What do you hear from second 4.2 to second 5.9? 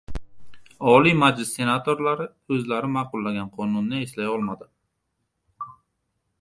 olmadi